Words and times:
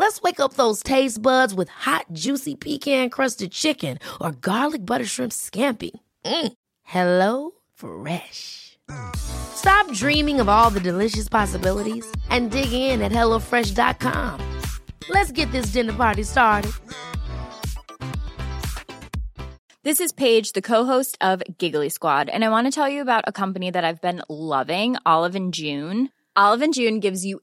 Let's 0.00 0.22
wake 0.22 0.40
up 0.40 0.54
those 0.54 0.82
taste 0.82 1.20
buds 1.20 1.52
with 1.52 1.68
hot, 1.68 2.06
juicy 2.14 2.54
pecan 2.54 3.10
crusted 3.10 3.52
chicken 3.52 3.98
or 4.18 4.32
garlic 4.32 4.86
butter 4.86 5.04
shrimp 5.04 5.30
scampi. 5.30 5.90
Mm. 6.24 6.52
Hello 6.84 7.50
Fresh. 7.74 8.78
Stop 9.14 9.92
dreaming 9.92 10.40
of 10.40 10.48
all 10.48 10.70
the 10.70 10.80
delicious 10.80 11.28
possibilities 11.28 12.10
and 12.30 12.50
dig 12.50 12.72
in 12.72 13.02
at 13.02 13.12
HelloFresh.com. 13.12 14.40
Let's 15.10 15.32
get 15.32 15.52
this 15.52 15.66
dinner 15.66 15.92
party 15.92 16.22
started. 16.22 16.72
This 19.82 20.00
is 20.00 20.12
Paige, 20.12 20.52
the 20.52 20.62
co-host 20.62 21.18
of 21.20 21.42
Giggly 21.58 21.90
Squad, 21.90 22.30
and 22.30 22.42
I 22.42 22.48
want 22.48 22.66
to 22.66 22.70
tell 22.70 22.88
you 22.88 23.02
about 23.02 23.24
a 23.26 23.32
company 23.32 23.70
that 23.70 23.84
I've 23.84 24.00
been 24.00 24.22
loving, 24.30 24.96
Olive 25.04 25.34
and 25.34 25.52
June. 25.52 26.08
Olive 26.36 26.62
and 26.62 26.72
June 26.72 27.00
gives 27.00 27.26
you 27.26 27.42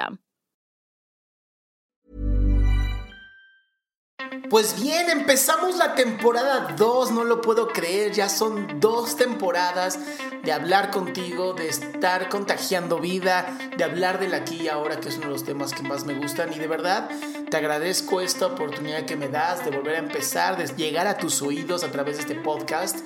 Pues 4.49 4.81
bien, 4.81 5.09
empezamos 5.09 5.77
la 5.77 5.95
temporada 5.95 6.73
2, 6.77 7.11
no 7.11 7.23
lo 7.23 7.41
puedo 7.41 7.69
creer, 7.69 8.11
ya 8.11 8.27
son 8.27 8.81
dos 8.81 9.15
temporadas 9.15 9.97
de 10.43 10.51
hablar 10.51 10.91
contigo, 10.91 11.53
de 11.53 11.69
estar 11.69 12.27
contagiando 12.27 12.99
vida, 12.99 13.57
de 13.77 13.83
hablar 13.83 14.19
del 14.19 14.33
aquí 14.33 14.63
y 14.63 14.67
ahora, 14.67 14.99
que 14.99 15.09
es 15.09 15.17
uno 15.17 15.27
de 15.27 15.33
los 15.33 15.45
temas 15.45 15.73
que 15.73 15.83
más 15.83 16.05
me 16.05 16.15
gustan 16.15 16.51
y 16.51 16.59
de 16.59 16.67
verdad 16.67 17.09
te 17.49 17.57
agradezco 17.57 18.19
esta 18.21 18.47
oportunidad 18.47 19.05
que 19.05 19.15
me 19.15 19.29
das 19.29 19.63
de 19.63 19.71
volver 19.71 19.95
a 19.95 19.99
empezar, 19.99 20.57
de 20.57 20.65
llegar 20.75 21.07
a 21.07 21.17
tus 21.17 21.41
oídos 21.41 21.83
a 21.83 21.91
través 21.91 22.17
de 22.17 22.21
este 22.21 22.35
podcast 22.35 22.97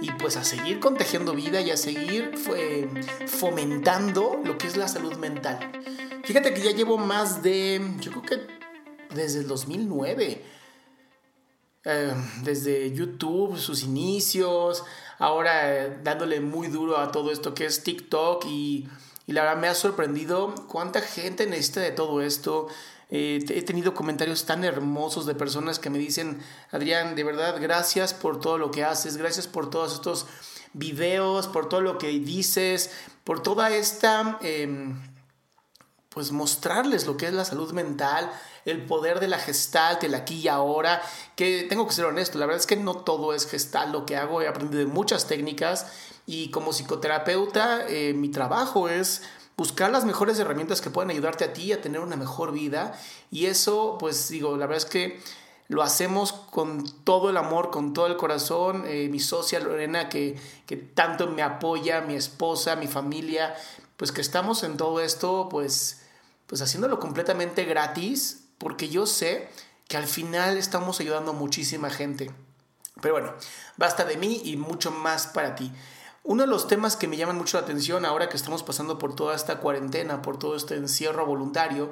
y 0.00 0.10
pues 0.12 0.36
a 0.36 0.44
seguir 0.44 0.80
contagiando 0.80 1.34
vida 1.34 1.60
y 1.60 1.70
a 1.70 1.76
seguir 1.76 2.32
fomentando 3.26 4.40
lo 4.44 4.58
que 4.58 4.66
es 4.66 4.76
la 4.76 4.88
salud 4.88 5.16
mental. 5.16 5.70
Fíjate 6.30 6.54
que 6.54 6.60
ya 6.62 6.70
llevo 6.70 6.96
más 6.96 7.42
de, 7.42 7.82
yo 7.98 8.12
creo 8.12 8.22
que 8.22 8.46
desde 9.16 9.40
el 9.40 9.48
2009, 9.48 10.44
eh, 11.82 12.14
desde 12.44 12.92
YouTube, 12.92 13.58
sus 13.58 13.82
inicios, 13.82 14.84
ahora 15.18 15.74
eh, 15.74 15.98
dándole 16.04 16.40
muy 16.40 16.68
duro 16.68 16.98
a 16.98 17.10
todo 17.10 17.32
esto 17.32 17.52
que 17.52 17.66
es 17.66 17.82
TikTok 17.82 18.44
y, 18.46 18.86
la 19.26 19.42
verdad 19.42 19.60
me 19.60 19.66
ha 19.66 19.74
sorprendido 19.74 20.54
cuánta 20.68 21.00
gente 21.00 21.46
necesita 21.48 21.80
de 21.80 21.90
todo 21.90 22.22
esto. 22.22 22.68
Eh, 23.10 23.44
he 23.48 23.62
tenido 23.62 23.92
comentarios 23.92 24.44
tan 24.44 24.62
hermosos 24.62 25.26
de 25.26 25.34
personas 25.34 25.80
que 25.80 25.90
me 25.90 25.98
dicen, 25.98 26.38
Adrián, 26.70 27.16
de 27.16 27.24
verdad, 27.24 27.56
gracias 27.60 28.14
por 28.14 28.38
todo 28.38 28.56
lo 28.56 28.70
que 28.70 28.84
haces, 28.84 29.16
gracias 29.16 29.48
por 29.48 29.68
todos 29.68 29.94
estos 29.94 30.26
videos, 30.74 31.48
por 31.48 31.68
todo 31.68 31.80
lo 31.80 31.98
que 31.98 32.06
dices, 32.06 32.92
por 33.24 33.42
toda 33.42 33.74
esta... 33.74 34.38
Pues 36.10 36.32
mostrarles 36.32 37.06
lo 37.06 37.16
que 37.16 37.26
es 37.26 37.32
la 37.32 37.44
salud 37.44 37.72
mental, 37.72 38.30
el 38.64 38.84
poder 38.84 39.20
de 39.20 39.28
la 39.28 39.38
gestalt, 39.38 40.02
el 40.04 40.14
aquí 40.14 40.40
y 40.40 40.48
ahora, 40.48 41.00
que 41.36 41.64
tengo 41.68 41.86
que 41.86 41.94
ser 41.94 42.04
honesto, 42.04 42.38
la 42.38 42.46
verdad 42.46 42.60
es 42.60 42.66
que 42.66 42.76
no 42.76 42.96
todo 42.96 43.32
es 43.32 43.46
gestal 43.46 43.92
lo 43.92 44.06
que 44.06 44.16
hago, 44.16 44.42
he 44.42 44.48
aprendido 44.48 44.86
muchas 44.88 45.26
técnicas 45.26 45.86
y 46.26 46.50
como 46.50 46.72
psicoterapeuta 46.72 47.86
eh, 47.88 48.12
mi 48.12 48.28
trabajo 48.28 48.88
es 48.88 49.22
buscar 49.56 49.90
las 49.90 50.04
mejores 50.04 50.38
herramientas 50.38 50.80
que 50.80 50.90
pueden 50.90 51.10
ayudarte 51.10 51.44
a 51.44 51.52
ti 51.52 51.72
a 51.72 51.80
tener 51.80 52.00
una 52.00 52.16
mejor 52.16 52.52
vida 52.52 52.98
y 53.30 53.46
eso 53.46 53.96
pues 53.98 54.28
digo, 54.28 54.56
la 54.56 54.66
verdad 54.66 54.78
es 54.78 54.90
que 54.90 55.20
lo 55.70 55.84
hacemos 55.84 56.32
con 56.32 56.84
todo 57.04 57.30
el 57.30 57.36
amor, 57.36 57.70
con 57.70 57.92
todo 57.92 58.08
el 58.08 58.16
corazón. 58.16 58.82
Eh, 58.88 59.08
mi 59.08 59.20
socia 59.20 59.60
Lorena, 59.60 60.08
que, 60.08 60.36
que 60.66 60.76
tanto 60.76 61.28
me 61.28 61.42
apoya, 61.42 62.00
mi 62.00 62.16
esposa, 62.16 62.74
mi 62.74 62.88
familia, 62.88 63.54
pues 64.00 64.12
que 64.12 64.22
estamos 64.22 64.62
en 64.62 64.78
todo 64.78 65.02
esto, 65.02 65.50
pues 65.50 66.00
pues 66.46 66.62
haciéndolo 66.62 66.98
completamente 66.98 67.66
gratis, 67.66 68.46
porque 68.56 68.88
yo 68.88 69.04
sé 69.04 69.50
que 69.88 69.98
al 69.98 70.06
final 70.06 70.56
estamos 70.56 71.00
ayudando 71.00 71.32
a 71.32 71.34
muchísima 71.34 71.90
gente. 71.90 72.30
Pero 73.02 73.12
bueno, 73.12 73.34
basta 73.76 74.06
de 74.06 74.16
mí 74.16 74.40
y 74.42 74.56
mucho 74.56 74.90
más 74.90 75.26
para 75.26 75.54
ti. 75.54 75.70
Uno 76.24 76.44
de 76.44 76.48
los 76.48 76.66
temas 76.66 76.96
que 76.96 77.08
me 77.08 77.18
llaman 77.18 77.36
mucho 77.36 77.58
la 77.58 77.64
atención 77.64 78.06
ahora 78.06 78.30
que 78.30 78.38
estamos 78.38 78.62
pasando 78.62 78.98
por 78.98 79.14
toda 79.14 79.36
esta 79.36 79.58
cuarentena, 79.58 80.22
por 80.22 80.38
todo 80.38 80.56
este 80.56 80.76
encierro 80.76 81.26
voluntario, 81.26 81.90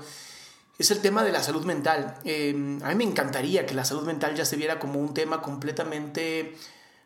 es 0.78 0.90
el 0.90 1.02
tema 1.02 1.24
de 1.24 1.32
la 1.32 1.42
salud 1.42 1.66
mental. 1.66 2.16
Eh, 2.24 2.78
a 2.82 2.88
mí 2.88 2.94
me 2.94 3.04
encantaría 3.04 3.66
que 3.66 3.74
la 3.74 3.84
salud 3.84 4.04
mental 4.04 4.34
ya 4.34 4.46
se 4.46 4.56
viera 4.56 4.78
como 4.78 4.98
un 4.98 5.12
tema 5.12 5.42
completamente 5.42 6.56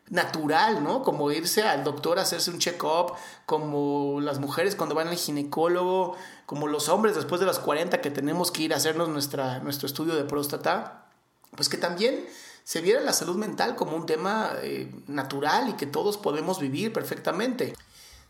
natural, 0.09 0.83
¿no? 0.83 1.01
Como 1.01 1.31
irse 1.31 1.63
al 1.63 1.83
doctor 1.83 2.19
a 2.19 2.23
hacerse 2.23 2.51
un 2.51 2.59
check-up, 2.59 3.13
como 3.45 4.19
las 4.21 4.39
mujeres 4.39 4.75
cuando 4.75 4.95
van 4.95 5.07
al 5.07 5.15
ginecólogo, 5.15 6.15
como 6.45 6.67
los 6.67 6.89
hombres 6.89 7.15
después 7.15 7.39
de 7.39 7.47
los 7.47 7.59
40 7.59 8.01
que 8.01 8.11
tenemos 8.11 8.51
que 8.51 8.63
ir 8.63 8.73
a 8.73 8.77
hacernos 8.77 9.09
nuestra, 9.09 9.59
nuestro 9.59 9.87
estudio 9.87 10.15
de 10.15 10.23
próstata, 10.25 11.05
pues 11.55 11.69
que 11.69 11.77
también 11.77 12.25
se 12.63 12.81
viera 12.81 13.01
la 13.01 13.13
salud 13.13 13.35
mental 13.35 13.75
como 13.75 13.95
un 13.95 14.05
tema 14.05 14.51
eh, 14.61 14.91
natural 15.07 15.69
y 15.69 15.73
que 15.73 15.85
todos 15.85 16.17
podemos 16.17 16.59
vivir 16.59 16.93
perfectamente. 16.93 17.73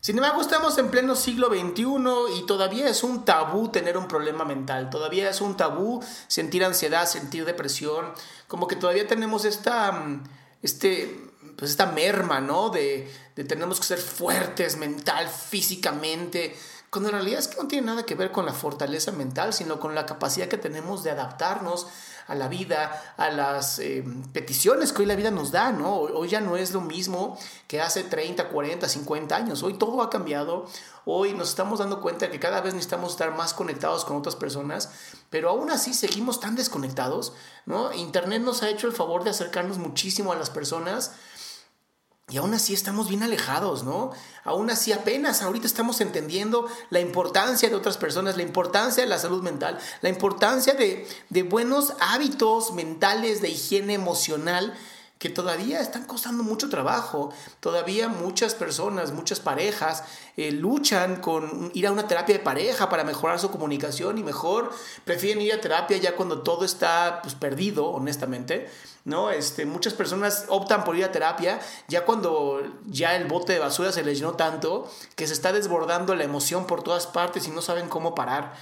Sin 0.00 0.16
embargo, 0.16 0.42
estamos 0.42 0.76
en 0.76 0.90
pleno 0.90 1.16
siglo 1.16 1.48
XXI 1.48 2.38
y 2.38 2.44
todavía 2.46 2.88
es 2.88 3.02
un 3.04 3.24
tabú 3.24 3.70
tener 3.70 3.96
un 3.96 4.06
problema 4.06 4.44
mental, 4.44 4.90
todavía 4.90 5.30
es 5.30 5.40
un 5.40 5.56
tabú 5.56 6.04
sentir 6.28 6.62
ansiedad, 6.62 7.06
sentir 7.06 7.46
depresión, 7.46 8.12
como 8.46 8.68
que 8.68 8.76
todavía 8.76 9.06
tenemos 9.06 9.46
esta, 9.46 9.92
mm, 9.92 10.24
este, 10.60 11.32
pues 11.56 11.70
esta 11.70 11.86
merma, 11.86 12.40
¿no? 12.40 12.70
De, 12.70 13.10
de 13.36 13.44
tenemos 13.44 13.80
que 13.80 13.86
ser 13.86 13.98
fuertes 13.98 14.76
mental, 14.76 15.28
físicamente, 15.28 16.56
cuando 16.94 17.08
en 17.08 17.16
realidad 17.16 17.40
es 17.40 17.48
que 17.48 17.60
no 17.60 17.66
tiene 17.66 17.88
nada 17.88 18.06
que 18.06 18.14
ver 18.14 18.30
con 18.30 18.46
la 18.46 18.52
fortaleza 18.52 19.10
mental, 19.10 19.52
sino 19.52 19.80
con 19.80 19.96
la 19.96 20.06
capacidad 20.06 20.46
que 20.46 20.58
tenemos 20.58 21.02
de 21.02 21.10
adaptarnos 21.10 21.88
a 22.28 22.36
la 22.36 22.46
vida, 22.46 23.14
a 23.16 23.30
las 23.30 23.80
eh, 23.80 24.04
peticiones 24.32 24.92
que 24.92 25.02
hoy 25.02 25.06
la 25.06 25.16
vida 25.16 25.32
nos 25.32 25.50
da, 25.50 25.72
¿no? 25.72 25.96
Hoy 25.96 26.28
ya 26.28 26.40
no 26.40 26.56
es 26.56 26.72
lo 26.72 26.80
mismo 26.80 27.36
que 27.66 27.80
hace 27.80 28.04
30, 28.04 28.48
40, 28.48 28.88
50 28.88 29.34
años. 29.36 29.62
Hoy 29.64 29.74
todo 29.74 30.02
ha 30.02 30.08
cambiado. 30.08 30.66
Hoy 31.04 31.34
nos 31.34 31.50
estamos 31.50 31.80
dando 31.80 32.00
cuenta 32.00 32.30
que 32.30 32.38
cada 32.38 32.60
vez 32.60 32.74
necesitamos 32.74 33.10
estar 33.10 33.34
más 33.36 33.52
conectados 33.52 34.04
con 34.04 34.16
otras 34.16 34.36
personas, 34.36 34.90
pero 35.30 35.50
aún 35.50 35.70
así 35.70 35.92
seguimos 35.92 36.38
tan 36.38 36.54
desconectados, 36.54 37.32
¿no? 37.66 37.92
Internet 37.92 38.42
nos 38.42 38.62
ha 38.62 38.70
hecho 38.70 38.86
el 38.86 38.92
favor 38.92 39.24
de 39.24 39.30
acercarnos 39.30 39.78
muchísimo 39.78 40.32
a 40.32 40.36
las 40.36 40.48
personas, 40.48 41.12
y 42.30 42.38
aún 42.38 42.54
así 42.54 42.72
estamos 42.72 43.08
bien 43.08 43.22
alejados, 43.22 43.84
¿no? 43.84 44.12
Aún 44.44 44.70
así 44.70 44.92
apenas 44.92 45.42
ahorita 45.42 45.66
estamos 45.66 46.00
entendiendo 46.00 46.66
la 46.88 47.00
importancia 47.00 47.68
de 47.68 47.74
otras 47.74 47.98
personas, 47.98 48.36
la 48.36 48.42
importancia 48.42 49.02
de 49.02 49.10
la 49.10 49.18
salud 49.18 49.42
mental, 49.42 49.78
la 50.00 50.08
importancia 50.08 50.72
de, 50.72 51.06
buenos 51.42 51.92
hábitos 52.00 52.72
mentales, 52.72 53.42
de 53.42 53.50
higiene 53.50 53.92
emocional, 53.92 54.74
que 55.24 55.30
todavía 55.30 55.80
están 55.80 56.04
costando 56.04 56.44
mucho 56.44 56.68
trabajo. 56.68 57.32
Todavía 57.60 58.08
muchas 58.08 58.54
personas, 58.54 59.12
muchas 59.12 59.40
parejas 59.40 60.04
eh, 60.36 60.52
luchan 60.52 61.16
con 61.16 61.70
ir 61.72 61.86
a 61.86 61.92
una 61.92 62.06
terapia 62.06 62.34
de 62.36 62.44
pareja 62.44 62.90
para 62.90 63.04
mejorar 63.04 63.40
su 63.40 63.50
comunicación 63.50 64.18
y 64.18 64.22
mejor 64.22 64.70
prefieren 65.06 65.40
ir 65.40 65.54
a 65.54 65.62
terapia 65.62 65.96
ya 65.96 66.14
cuando 66.14 66.42
todo 66.42 66.66
está 66.66 67.20
pues, 67.22 67.34
perdido, 67.34 67.86
honestamente. 67.86 68.68
¿no? 69.06 69.30
Este, 69.30 69.64
muchas 69.64 69.94
personas 69.94 70.44
optan 70.50 70.84
por 70.84 70.94
ir 70.94 71.04
a 71.04 71.12
terapia 71.12 71.58
ya 71.88 72.04
cuando 72.04 72.60
ya 72.84 73.16
el 73.16 73.24
bote 73.24 73.54
de 73.54 73.60
basura 73.60 73.92
se 73.92 74.04
les 74.04 74.18
llenó 74.18 74.34
tanto 74.34 74.90
que 75.16 75.26
se 75.26 75.32
está 75.32 75.54
desbordando 75.54 76.14
la 76.14 76.24
emoción 76.24 76.66
por 76.66 76.82
todas 76.82 77.06
partes 77.06 77.48
y 77.48 77.50
no 77.50 77.62
saben 77.62 77.88
cómo 77.88 78.14
parar. 78.14 78.52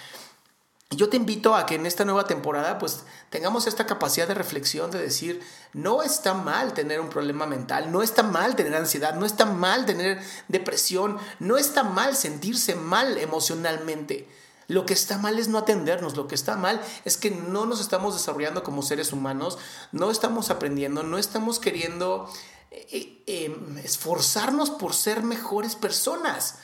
Yo 0.97 1.09
te 1.09 1.17
invito 1.17 1.55
a 1.55 1.65
que 1.65 1.77
en 1.77 1.87
esta 1.87 2.05
nueva 2.05 2.27
temporada 2.27 2.79
pues 2.79 3.05
tengamos 3.31 3.67
esta 3.67 3.87
capacidad 3.87 4.29
de 4.29 4.35
reflexión 4.35 4.91
de 4.91 5.01
decir, 5.01 5.41
no 5.73 6.03
está 6.03 6.35
mal 6.35 6.75
tener 6.75 7.01
un 7.01 7.09
problema 7.09 7.47
mental, 7.47 7.91
no 7.91 8.03
está 8.03 8.23
mal 8.23 8.57
tener 8.57 8.75
ansiedad, 8.75 9.15
no 9.15 9.25
está 9.25 9.47
mal 9.47 9.87
tener 9.87 10.21
depresión, 10.49 11.19
no 11.39 11.57
está 11.57 11.83
mal 11.83 12.15
sentirse 12.15 12.75
mal 12.75 13.17
emocionalmente. 13.17 14.29
Lo 14.69 14.85
que 14.85 14.93
está 14.93 15.19
mal 15.19 15.39
es 15.39 15.49
no 15.49 15.59
atendernos, 15.59 16.17
lo 16.17 16.29
que 16.29 16.35
está 16.35 16.57
mal 16.57 16.81
es 17.05 17.17
que 17.17 17.31
no 17.31 17.65
nos 17.65 17.81
estamos 17.81 18.15
desarrollando 18.15 18.63
como 18.63 18.83
seres 18.83 19.13
humanos, 19.13 19.59
no 19.93 20.11
estamos 20.11 20.51
aprendiendo, 20.51 21.03
no 21.03 21.17
estamos 21.17 21.59
queriendo 21.59 22.31
eh, 22.71 22.87
eh, 22.93 23.23
em, 23.47 23.79
esforzarnos 23.79 24.71
por 24.71 24.95
ser 24.95 25.23
mejores 25.23 25.75
personas 25.75 26.59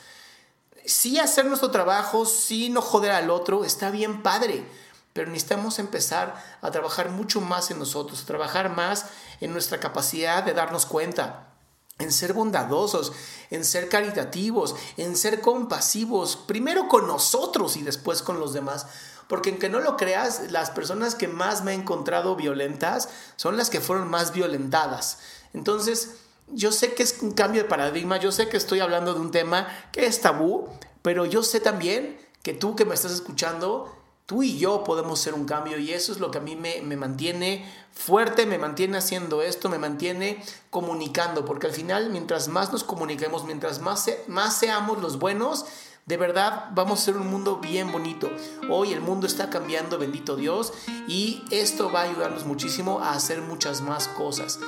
sí 0.89 1.19
hacer 1.19 1.45
nuestro 1.45 1.71
trabajo, 1.71 2.25
sí 2.25 2.69
no 2.69 2.81
joder 2.81 3.11
al 3.11 3.29
otro, 3.29 3.63
está 3.63 3.91
bien 3.91 4.21
padre, 4.23 4.65
pero 5.13 5.29
necesitamos 5.31 5.79
empezar 5.79 6.43
a 6.61 6.71
trabajar 6.71 7.09
mucho 7.09 7.41
más 7.41 7.71
en 7.71 7.79
nosotros, 7.79 8.21
a 8.21 8.25
trabajar 8.25 8.69
más 8.75 9.05
en 9.41 9.51
nuestra 9.51 9.79
capacidad 9.79 10.43
de 10.43 10.53
darnos 10.53 10.85
cuenta, 10.85 11.53
en 11.97 12.11
ser 12.11 12.33
bondadosos, 12.33 13.11
en 13.49 13.65
ser 13.65 13.89
caritativos, 13.89 14.75
en 14.97 15.15
ser 15.17 15.41
compasivos, 15.41 16.35
primero 16.35 16.87
con 16.87 17.07
nosotros 17.07 17.75
y 17.77 17.83
después 17.83 18.21
con 18.21 18.39
los 18.39 18.53
demás. 18.53 18.87
Porque 19.27 19.49
aunque 19.51 19.69
no 19.69 19.79
lo 19.79 19.95
creas, 19.95 20.51
las 20.51 20.71
personas 20.71 21.13
que 21.13 21.27
más 21.27 21.63
me 21.63 21.71
he 21.71 21.75
encontrado 21.75 22.35
violentas 22.35 23.09
son 23.35 23.57
las 23.57 23.69
que 23.69 23.81
fueron 23.81 24.09
más 24.09 24.33
violentadas. 24.33 25.19
Entonces, 25.53 26.15
yo 26.53 26.71
sé 26.71 26.93
que 26.93 27.03
es 27.03 27.19
un 27.21 27.31
cambio 27.31 27.63
de 27.63 27.69
paradigma, 27.69 28.17
yo 28.17 28.31
sé 28.31 28.49
que 28.49 28.57
estoy 28.57 28.79
hablando 28.79 29.13
de 29.13 29.19
un 29.19 29.31
tema 29.31 29.67
que 29.91 30.05
es 30.05 30.21
tabú, 30.21 30.67
pero 31.01 31.25
yo 31.25 31.43
sé 31.43 31.59
también 31.59 32.17
que 32.43 32.53
tú 32.53 32.75
que 32.75 32.85
me 32.85 32.95
estás 32.95 33.11
escuchando, 33.11 33.95
tú 34.25 34.43
y 34.43 34.57
yo 34.57 34.83
podemos 34.83 35.19
ser 35.19 35.33
un 35.33 35.45
cambio 35.45 35.79
y 35.79 35.91
eso 35.91 36.11
es 36.11 36.19
lo 36.19 36.31
que 36.31 36.37
a 36.37 36.41
mí 36.41 36.55
me, 36.55 36.81
mantiene 36.95 37.65
fuerte, 37.91 38.45
me 38.45 38.57
mantiene 38.57 38.97
haciendo 38.97 39.41
esto, 39.41 39.69
me 39.69 39.79
mantiene 39.79 40.43
comunicando, 40.69 41.45
porque 41.45 41.67
al 41.67 41.73
final 41.73 42.09
mientras 42.11 42.47
más 42.47 42.71
nos 42.71 42.83
comuniquemos, 42.83 43.45
mientras 43.45 43.79
más, 43.79 44.09
más 44.27 44.57
seamos 44.57 44.99
los 44.99 45.19
buenos, 45.19 45.65
de 46.05 46.17
verdad 46.17 46.69
vamos 46.73 47.01
a 47.01 47.05
ser 47.05 47.17
un 47.17 47.27
mundo 47.27 47.57
bien 47.57 47.91
bonito. 47.91 48.29
Hoy 48.69 48.93
el 48.93 49.01
mundo 49.01 49.27
está 49.27 49.49
cambiando, 49.49 49.97
bendito 49.97 50.35
Dios, 50.35 50.73
y 51.07 51.43
esto 51.51 51.91
va 51.91 52.01
a 52.01 52.03
ayudarnos 52.03 52.45
muchísimo 52.45 52.99
a 52.99 53.13
hacer 53.13 53.41
muchas 53.41 53.81
más 53.81 54.07
cosas. 54.07 54.59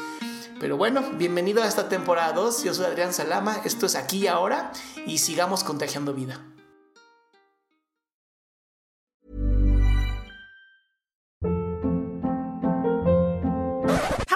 Pero 0.62 0.78
bueno, 0.78 1.02
bienvenido 1.18 1.63
a 1.63 1.68
esta 1.68 1.90
temporada 1.90 2.34
2. 2.34 2.66
Yo 2.66 2.74
soy 2.75 2.86
Adrián 2.86 3.13
Salama, 3.13 3.62
esto 3.66 3.88
es 3.88 3.96
aquí 3.96 4.19
y 4.19 4.28
ahora 4.28 4.72
y 5.08 5.18
sigamos 5.18 5.63
contagiando 5.63 6.13
vida. 6.13 6.40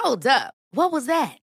Hold 0.02 0.26
up. 0.26 0.52
What 0.72 0.90
was 0.90 1.06
that? 1.06 1.45